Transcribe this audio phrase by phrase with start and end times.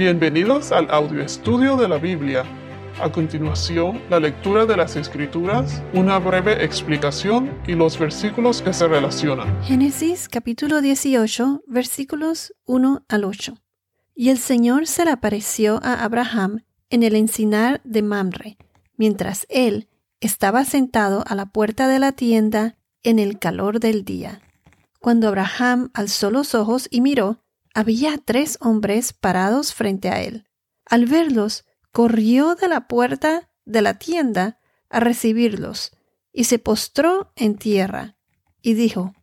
[0.00, 2.42] Bienvenidos al audio estudio de la Biblia.
[3.02, 8.88] A continuación, la lectura de las Escrituras, una breve explicación y los versículos que se
[8.88, 9.62] relacionan.
[9.62, 13.58] Génesis capítulo 18, versículos 1 al 8.
[14.14, 18.56] Y el Señor se le apareció a Abraham en el encinar de Mamre,
[18.96, 19.86] mientras él
[20.20, 24.40] estaba sentado a la puerta de la tienda en el calor del día.
[24.98, 27.42] Cuando Abraham alzó los ojos y miró,
[27.74, 30.48] había tres hombres parados frente a él.
[30.84, 34.58] Al verlos, corrió de la puerta de la tienda
[34.88, 35.92] a recibirlos
[36.32, 38.16] y se postró en tierra
[38.62, 39.14] y dijo,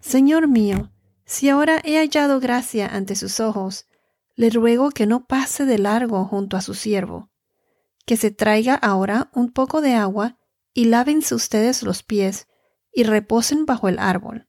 [0.00, 0.90] Señor mío,
[1.24, 3.86] si ahora he hallado gracia ante sus ojos,
[4.34, 7.30] le ruego que no pase de largo junto a su siervo,
[8.06, 10.38] que se traiga ahora un poco de agua
[10.72, 12.48] y lávense ustedes los pies
[12.92, 14.48] y reposen bajo el árbol.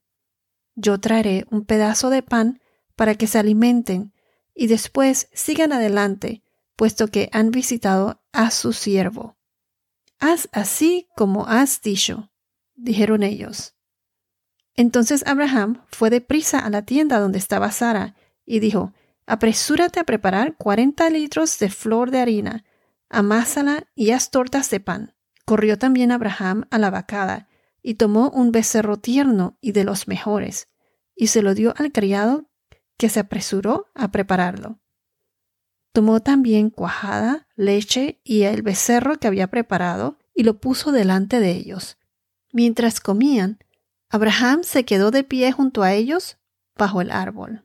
[0.74, 2.61] Yo traeré un pedazo de pan
[3.02, 4.12] para que se alimenten
[4.54, 6.44] y después sigan adelante,
[6.76, 9.36] puesto que han visitado a su siervo.
[10.20, 12.30] Haz así como has dicho,
[12.76, 13.74] dijeron ellos.
[14.76, 18.14] Entonces Abraham fue deprisa a la tienda donde estaba Sara
[18.46, 18.92] y dijo,
[19.26, 22.64] Apresúrate a preparar cuarenta litros de flor de harina,
[23.08, 25.12] amásala y haz tortas de pan.
[25.44, 27.48] Corrió también Abraham a la vacada
[27.82, 30.68] y tomó un becerro tierno y de los mejores,
[31.16, 32.46] y se lo dio al criado
[32.96, 34.78] que se apresuró a prepararlo.
[35.92, 41.50] Tomó también cuajada, leche y el becerro que había preparado y lo puso delante de
[41.50, 41.98] ellos.
[42.52, 43.58] Mientras comían,
[44.08, 46.38] Abraham se quedó de pie junto a ellos
[46.76, 47.64] bajo el árbol.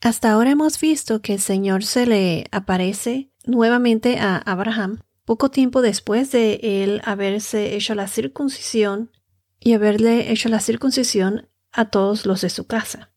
[0.00, 5.82] Hasta ahora hemos visto que el Señor se le aparece nuevamente a Abraham poco tiempo
[5.82, 9.10] después de él haberse hecho la circuncisión
[9.60, 13.12] y haberle hecho la circuncisión a todos los de su casa.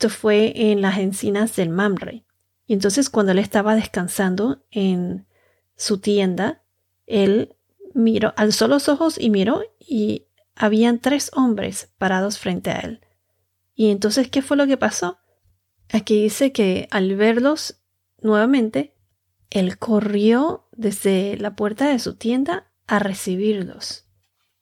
[0.00, 2.24] Esto fue en las encinas del Mamre.
[2.66, 5.26] Y entonces cuando él estaba descansando en
[5.76, 6.62] su tienda,
[7.04, 7.54] él
[7.92, 10.24] miró, alzó los ojos y miró y
[10.56, 13.00] habían tres hombres parados frente a él.
[13.74, 15.18] Y entonces, ¿qué fue lo que pasó?
[15.90, 17.82] Aquí dice que al verlos
[18.22, 18.96] nuevamente,
[19.50, 24.06] él corrió desde la puerta de su tienda a recibirlos.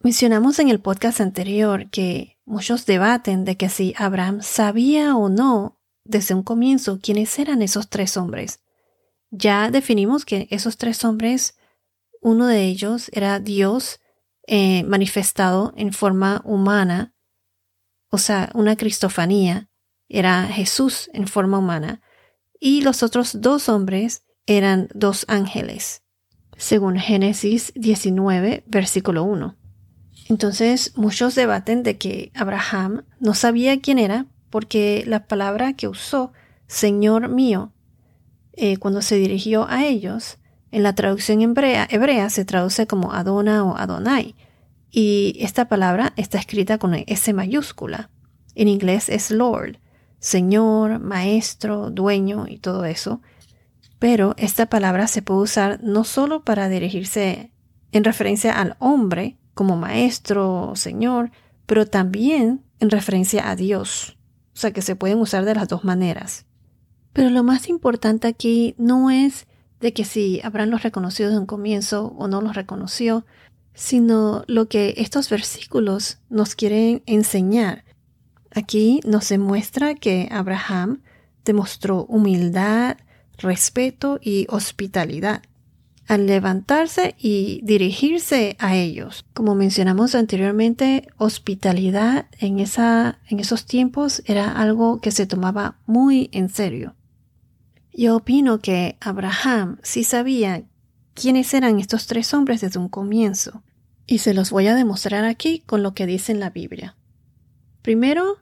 [0.00, 5.78] Mencionamos en el podcast anterior que Muchos debaten de que si Abraham sabía o no
[6.04, 8.60] desde un comienzo quiénes eran esos tres hombres.
[9.30, 11.58] Ya definimos que esos tres hombres,
[12.22, 14.00] uno de ellos era Dios
[14.46, 17.12] eh, manifestado en forma humana,
[18.08, 19.68] o sea, una cristofanía,
[20.08, 22.00] era Jesús en forma humana,
[22.58, 26.02] y los otros dos hombres eran dos ángeles,
[26.56, 29.57] según Génesis 19, versículo 1.
[30.28, 36.32] Entonces muchos debaten de que Abraham no sabía quién era porque la palabra que usó,
[36.66, 37.72] Señor mío,
[38.52, 40.38] eh, cuando se dirigió a ellos,
[40.70, 44.34] en la traducción hebrea, se traduce como Adona o Adonai.
[44.90, 48.10] Y esta palabra está escrita con S mayúscula.
[48.54, 49.78] En inglés es Lord,
[50.18, 53.22] Señor, Maestro, Dueño y todo eso.
[53.98, 57.50] Pero esta palabra se puede usar no solo para dirigirse
[57.92, 61.32] en referencia al hombre, como maestro, señor,
[61.66, 64.16] pero también en referencia a Dios.
[64.54, 66.46] O sea que se pueden usar de las dos maneras.
[67.12, 69.48] Pero lo más importante aquí no es
[69.80, 73.26] de que si habrán los reconocidos de un comienzo o no los reconoció,
[73.74, 77.84] sino lo que estos versículos nos quieren enseñar.
[78.54, 81.02] Aquí nos demuestra que Abraham
[81.44, 82.96] demostró humildad,
[83.38, 85.42] respeto y hospitalidad
[86.08, 89.26] al levantarse y dirigirse a ellos.
[89.34, 96.30] Como mencionamos anteriormente, hospitalidad en, esa, en esos tiempos era algo que se tomaba muy
[96.32, 96.94] en serio.
[97.92, 100.64] Yo opino que Abraham sí sabía
[101.12, 103.62] quiénes eran estos tres hombres desde un comienzo,
[104.06, 106.96] y se los voy a demostrar aquí con lo que dice en la Biblia.
[107.82, 108.38] Primero,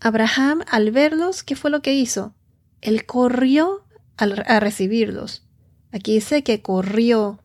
[0.00, 2.34] Abraham al verlos, ¿qué fue lo que hizo?
[2.80, 3.84] Él corrió
[4.16, 5.47] a recibirlos
[5.92, 7.40] Aquí dice que corrió.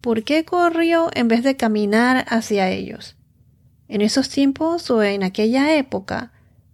[0.00, 3.16] ¿Por qué corrió en vez de caminar hacia ellos?
[3.88, 6.32] En esos tiempos o en aquella época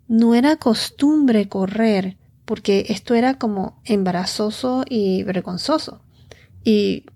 [0.08, 6.02] no era costumbre correr, porque esto era como embarazoso y vergonzoso.
[6.64, 7.06] ¿Y,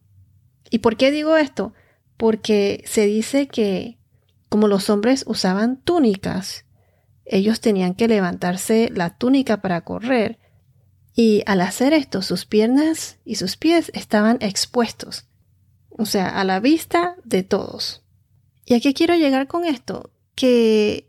[0.71, 1.73] ¿Y por qué digo esto?
[2.17, 3.99] Porque se dice que
[4.49, 6.65] como los hombres usaban túnicas,
[7.25, 10.39] ellos tenían que levantarse la túnica para correr
[11.15, 15.27] y al hacer esto, sus piernas y sus pies estaban expuestos,
[15.91, 18.03] o sea, a la vista de todos.
[18.67, 20.11] ¿Y a qué quiero llegar con esto?
[20.35, 21.09] Que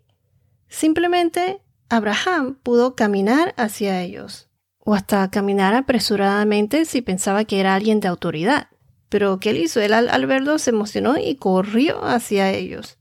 [0.69, 4.47] simplemente Abraham pudo caminar hacia ellos,
[4.77, 8.67] o hasta caminar apresuradamente si pensaba que era alguien de autoridad.
[9.09, 9.81] Pero ¿qué él hizo?
[9.81, 12.97] Él al, verlo se emocionó y corrió hacia ellos.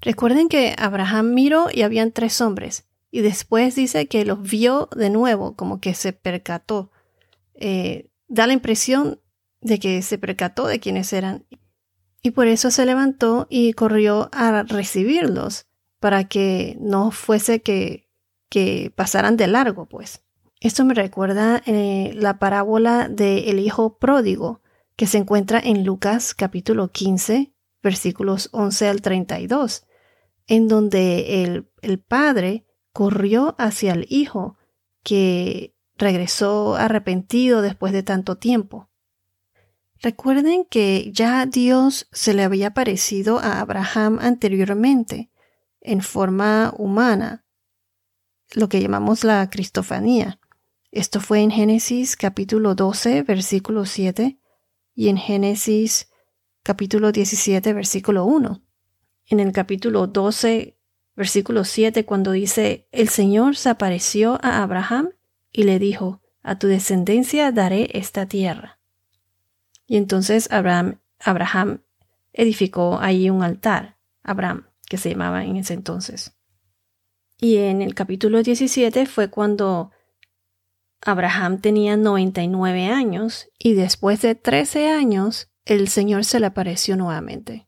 [0.00, 2.87] Recuerden que Abraham miró y habían tres hombres.
[3.10, 6.90] Y después dice que los vio de nuevo, como que se percató.
[7.54, 9.20] Eh, da la impresión
[9.60, 11.46] de que se percató de quiénes eran.
[12.22, 15.66] Y por eso se levantó y corrió a recibirlos,
[16.00, 18.08] para que no fuese que,
[18.48, 20.22] que pasaran de largo, pues.
[20.60, 24.60] Esto me recuerda eh, la parábola del hijo pródigo,
[24.96, 27.52] que se encuentra en Lucas capítulo 15,
[27.82, 29.86] versículos 11 al 32,
[30.48, 32.66] en donde el, el padre
[32.98, 34.58] corrió hacia el hijo
[35.04, 38.90] que regresó arrepentido después de tanto tiempo.
[40.00, 45.30] Recuerden que ya Dios se le había parecido a Abraham anteriormente,
[45.80, 47.44] en forma humana,
[48.52, 50.40] lo que llamamos la cristofanía.
[50.90, 54.40] Esto fue en Génesis capítulo 12, versículo 7
[54.96, 56.08] y en Génesis
[56.64, 58.60] capítulo 17, versículo 1.
[59.26, 60.77] En el capítulo 12,
[61.18, 65.10] versículo 7, cuando dice, el Señor se apareció a Abraham
[65.52, 68.78] y le dijo, a tu descendencia daré esta tierra.
[69.84, 71.80] Y entonces Abraham, Abraham
[72.32, 76.36] edificó ahí un altar, Abraham, que se llamaba en ese entonces.
[77.36, 79.90] Y en el capítulo 17 fue cuando
[81.00, 87.66] Abraham tenía 99 años y después de 13 años el Señor se le apareció nuevamente.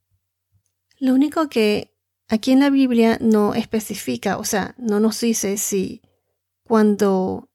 [1.01, 1.91] Lo único que
[2.31, 6.01] aquí en la Biblia no especifica, o sea, no nos dice si
[6.63, 7.51] cuando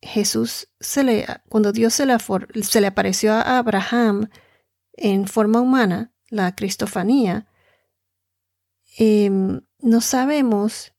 [0.00, 2.16] Jesús se le, cuando Dios se le,
[2.62, 4.30] se le apareció a Abraham
[4.92, 7.48] en forma humana, la cristofanía,
[8.96, 10.94] em, no sabemos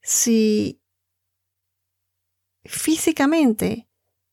[0.00, 0.80] si
[2.64, 3.88] físicamente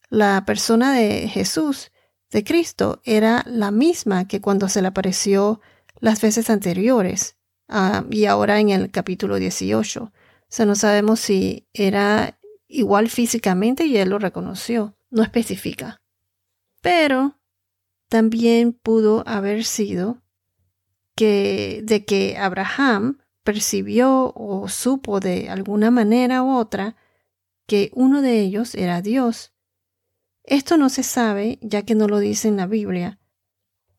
[0.09, 1.91] la persona de Jesús,
[2.29, 5.61] de Cristo, era la misma que cuando se le apareció
[5.99, 7.38] las veces anteriores
[7.69, 10.04] ah, y ahora en el capítulo 18.
[10.04, 10.12] O
[10.48, 16.01] sea, no sabemos si era igual físicamente y él lo reconoció, no especifica.
[16.81, 17.39] Pero
[18.10, 20.21] también pudo haber sido
[21.16, 26.95] que de que Abraham percibió o supo de alguna manera u otra
[27.68, 29.54] que uno de ellos era Dios.
[30.44, 33.19] Esto no se sabe, ya que no lo dice en la Biblia,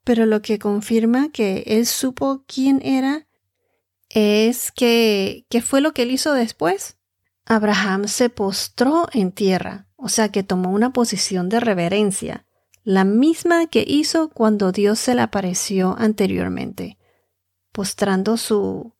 [0.05, 3.29] pero lo que confirma que él supo quién era
[4.11, 6.99] es que, ¿qué fue lo que él hizo después?
[7.47, 12.47] Abraham se postró en tierra, o sea que tomó una posición de reverencia,
[12.83, 16.99] la misma que hizo cuando Dios se le apareció anteriormente,
[17.73, 18.95] postrando su,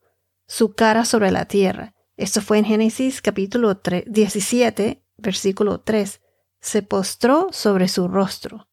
[0.47, 1.93] su cara sobre la tierra.
[2.15, 6.21] Esto fue en Génesis capítulo 17, versículo 3.
[6.59, 8.70] Se postró sobre su rostro.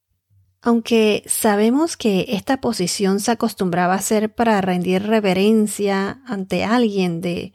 [0.61, 7.53] Aunque sabemos que esta posición se acostumbraba a hacer para rendir reverencia ante alguien de,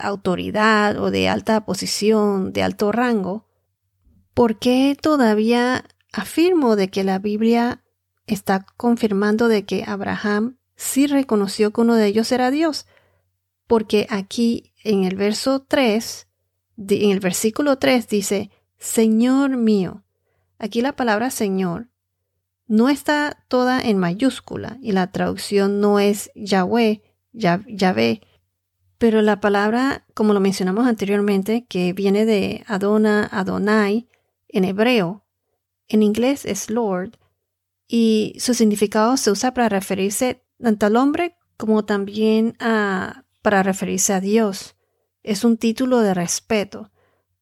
[0.00, 3.46] autoridad o de alta posición, de alto rango,
[4.34, 7.82] ¿por qué todavía afirmo de que la Biblia
[8.26, 12.86] está confirmando de que Abraham sí reconoció que uno de ellos era Dios?
[13.66, 16.28] Porque aquí en el verso 3,
[16.76, 20.04] en el versículo 3 dice, Señor mío.
[20.60, 21.88] Aquí la palabra Señor
[22.66, 27.02] no está toda en mayúscula y la traducción no es Yahweh,
[27.32, 28.20] Yahvé,
[28.98, 34.06] pero la palabra, como lo mencionamos anteriormente, que viene de Adona, Adonai,
[34.48, 35.24] en hebreo,
[35.88, 37.18] en inglés es Lord,
[37.88, 44.12] y su significado se usa para referirse tanto al hombre como también a para referirse
[44.12, 44.76] a Dios.
[45.22, 46.92] Es un título de respeto,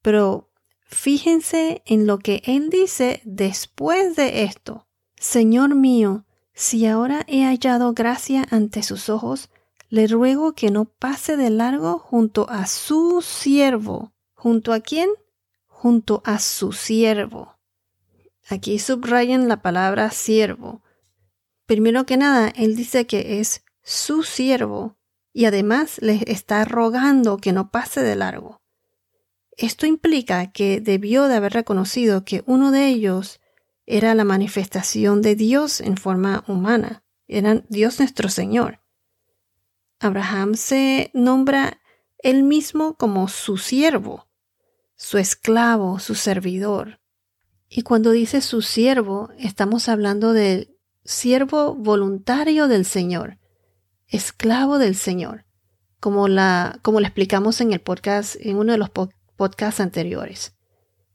[0.02, 0.47] pero
[0.88, 4.88] fíjense en lo que Él dice después de esto.
[5.16, 9.48] Señor mío, si ahora he hallado gracia ante sus ojos,
[9.90, 14.12] le ruego que no pase de largo junto a su siervo.
[14.34, 15.08] ¿Junto a quién?
[15.66, 17.58] Junto a su siervo.
[18.48, 20.82] Aquí subrayan la palabra siervo.
[21.66, 24.96] Primero que nada, él dice que es su siervo
[25.32, 28.60] y además les está rogando que no pase de largo.
[29.58, 33.40] Esto implica que debió de haber reconocido que uno de ellos
[33.86, 38.80] era la manifestación de Dios en forma humana, era Dios nuestro Señor.
[39.98, 41.80] Abraham se nombra
[42.18, 44.28] él mismo como su siervo,
[44.94, 47.00] su esclavo, su servidor.
[47.68, 53.38] Y cuando dice su siervo, estamos hablando del siervo voluntario del Señor,
[54.06, 55.46] esclavo del Señor,
[55.98, 59.17] como la, como lo explicamos en el podcast, en uno de los podcasts
[59.80, 60.54] anteriores.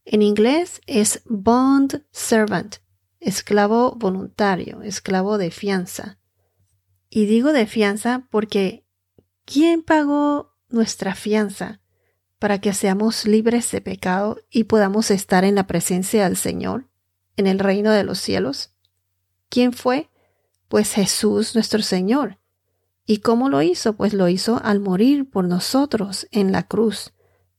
[0.05, 2.75] En inglés es bond servant,
[3.19, 6.19] esclavo voluntario, esclavo de fianza.
[7.09, 8.85] Y digo de fianza porque
[9.45, 11.81] ¿quién pagó nuestra fianza
[12.39, 16.89] para que seamos libres de pecado y podamos estar en la presencia del Señor,
[17.37, 18.73] en el reino de los cielos?
[19.49, 20.09] ¿Quién fue?
[20.67, 22.39] Pues Jesús nuestro Señor.
[23.05, 23.93] ¿Y cómo lo hizo?
[23.93, 27.13] Pues lo hizo al morir por nosotros en la cruz.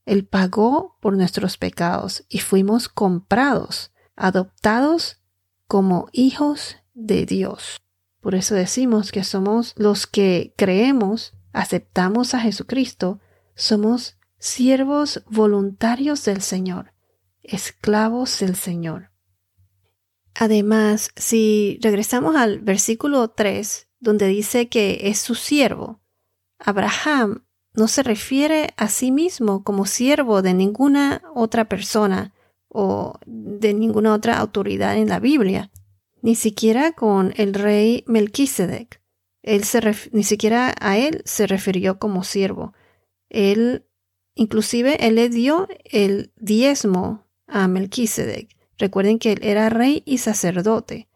[0.04, 5.22] Él pagó por nuestros pecados y fuimos comprados, adoptados
[5.66, 7.80] como hijos de Dios.
[8.20, 13.20] Por eso decimos que somos los que creemos, aceptamos a Jesucristo,
[13.54, 16.92] somos siervos voluntarios del Señor,
[17.42, 19.10] esclavos del Señor.
[20.34, 26.02] Además, si regresamos al versículo 3, donde dice que es su siervo,
[26.58, 32.32] Abraham no se refiere a sí mismo como siervo de ninguna otra persona
[32.68, 35.70] o de ninguna otra autoridad en la Biblia,
[36.22, 39.00] ni siquiera con el rey Melquisedec.
[39.42, 39.62] Él
[40.12, 42.72] ni siquiera a él se refirió como siervo.
[43.28, 43.84] Él,
[44.34, 48.56] inclusive, él le dio el diezmo a Melquisedec.
[48.78, 51.08] Recuerden que él era rey y sacerdote.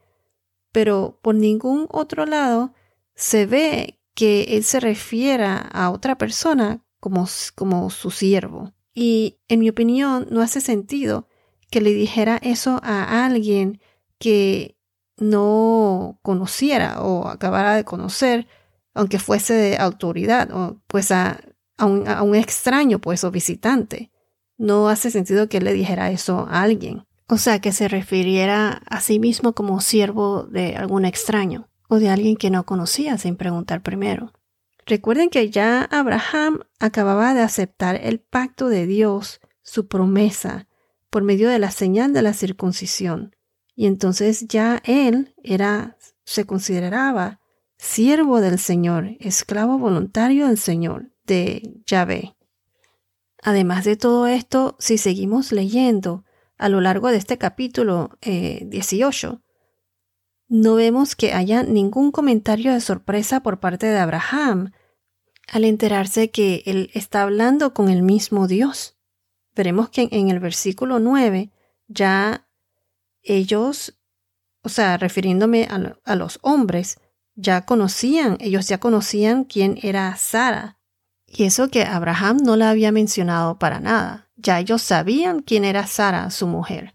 [0.73, 2.75] Pero por ningún otro lado
[3.15, 8.73] se ve que él se refiera a otra persona como, como su siervo.
[8.93, 11.29] Y en mi opinión no hace sentido
[11.71, 13.81] que le dijera eso a alguien
[14.19, 14.77] que
[15.19, 18.49] no conociera o acabara de conocer,
[18.93, 21.41] aunque fuese de autoridad, o pues a,
[21.79, 24.11] un, a un extraño, pues, o visitante.
[24.57, 27.07] No hace sentido que le dijera eso a alguien.
[27.29, 32.11] O sea, que se refiriera a sí mismo como siervo de algún extraño o de
[32.11, 34.33] alguien que no conocía sin preguntar primero.
[34.87, 40.69] Recuerden que ya Abraham acababa de aceptar el pacto de Dios, su promesa,
[41.11, 43.37] por medio de la señal de la circuncisión.
[43.75, 47.41] Y entonces ya él era, se consideraba
[47.77, 52.35] siervo del Señor, esclavo voluntario del Señor, de Yahvé.
[53.43, 56.25] Además de todo esto, si seguimos leyendo
[56.57, 59.48] a lo largo de este capítulo 18, eh,
[60.49, 64.73] no vemos que haya ningún comentario de sorpresa por parte de Abraham
[65.47, 68.97] al enterarse que él está hablando con el mismo Dios.
[69.55, 71.51] Veremos que en el versículo 9
[71.87, 72.47] ya
[73.23, 73.99] ellos,
[74.63, 76.99] o sea, refiriéndome a, a los hombres,
[77.35, 80.79] ya conocían, ellos ya conocían quién era Sara.
[81.27, 84.31] Y eso que Abraham no la había mencionado para nada.
[84.37, 86.95] Ya ellos sabían quién era Sara, su mujer.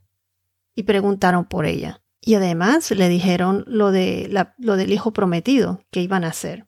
[0.75, 2.02] Y preguntaron por ella.
[2.25, 6.65] Y además le dijeron lo, de lo del hijo prometido que iban a hacer.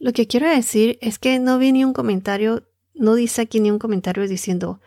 [0.00, 3.70] Lo que quiero decir es que no vi ni un comentario, no dice aquí ni
[3.70, 4.80] un comentario diciendo,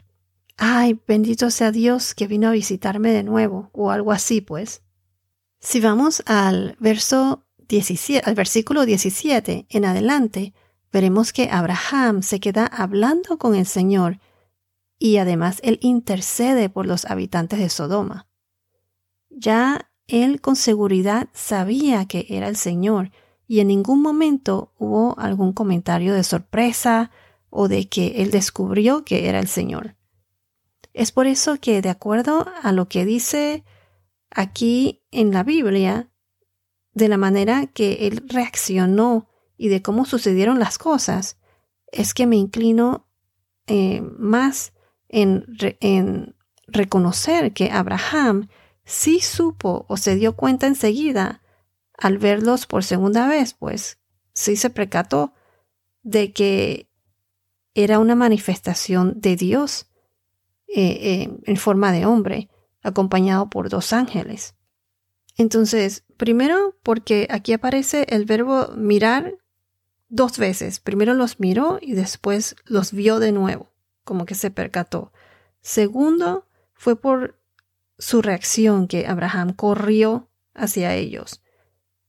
[0.57, 4.81] ay, bendito sea Dios que vino a visitarme de nuevo, o algo así, pues.
[5.61, 10.53] Si vamos al verso 17, al versículo 17 en adelante,
[10.91, 14.19] veremos que Abraham se queda hablando con el Señor
[14.97, 18.27] y además él intercede por los habitantes de Sodoma.
[19.29, 23.11] Ya él con seguridad sabía que era el Señor
[23.47, 27.11] y en ningún momento hubo algún comentario de sorpresa
[27.49, 29.95] o de que él descubrió que era el Señor.
[30.93, 33.63] Es por eso que, de acuerdo a lo que dice
[34.29, 36.11] aquí en la Biblia,
[36.93, 41.37] de la manera que él reaccionó y de cómo sucedieron las cosas,
[41.91, 43.07] es que me inclino
[43.67, 44.73] eh, más
[45.07, 45.45] en,
[45.79, 46.35] en
[46.67, 48.47] reconocer que Abraham
[48.89, 51.43] sí supo o se dio cuenta enseguida
[51.95, 53.99] al verlos por segunda vez, pues
[54.33, 55.33] sí se percató
[56.01, 56.89] de que
[57.75, 59.91] era una manifestación de Dios
[60.67, 62.49] eh, eh, en forma de hombre,
[62.81, 64.55] acompañado por dos ángeles.
[65.37, 69.35] Entonces, primero porque aquí aparece el verbo mirar
[70.07, 70.79] dos veces.
[70.79, 73.69] Primero los miró y después los vio de nuevo,
[74.03, 75.13] como que se percató.
[75.61, 77.39] Segundo, fue por
[77.99, 81.43] su reacción que Abraham corrió hacia ellos.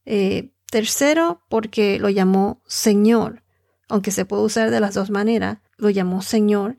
[0.06, 3.42] Eh, tercero, porque lo llamó Señor,
[3.88, 6.78] aunque se puede usar de las dos maneras, lo llamó Señor.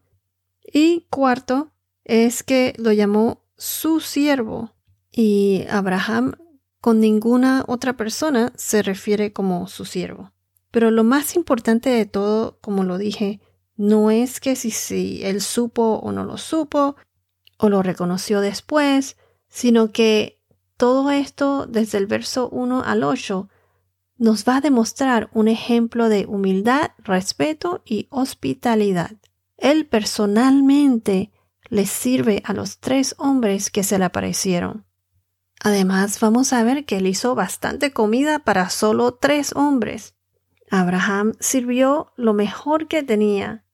[0.63, 1.71] Y cuarto,
[2.05, 4.73] es que lo llamó su siervo.
[5.11, 6.35] Y Abraham
[6.79, 10.31] con ninguna otra persona se refiere como su siervo.
[10.71, 13.41] Pero lo más importante de todo, como lo dije,
[13.75, 16.95] no es que si, si él supo o no lo supo,
[17.61, 20.41] o lo reconoció después, sino que
[20.77, 23.49] todo esto desde el verso 1 al 8
[24.17, 29.11] nos va a demostrar un ejemplo de humildad, respeto y hospitalidad.
[29.57, 31.31] Él personalmente
[31.69, 34.85] les sirve a los tres hombres que se le aparecieron.
[35.63, 40.15] Además, vamos a ver que él hizo bastante comida para solo tres hombres.
[40.71, 43.65] Abraham sirvió lo mejor que tenía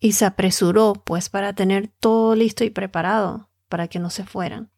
[0.00, 4.70] y se apresuró, pues, para tener todo listo y preparado para que no se fueran.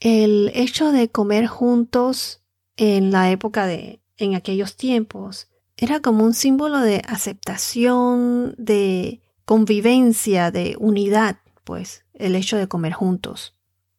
[0.00, 2.42] El hecho de comer juntos
[2.76, 10.50] en la época de, en aquellos tiempos, era como un símbolo de aceptación, de convivencia,
[10.50, 13.56] de unidad, pues, el hecho de comer juntos.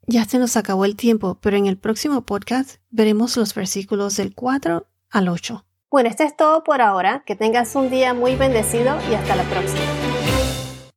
[0.08, 4.36] Ya se nos acabó el tiempo, pero en el próximo podcast veremos los versículos del
[4.36, 5.66] 4 al 8.
[5.90, 7.24] Bueno, esto es todo por ahora.
[7.26, 10.11] Que tengas un día muy bendecido y hasta la próxima.